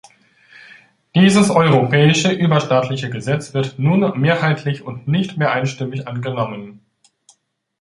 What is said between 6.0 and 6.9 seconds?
angenommen.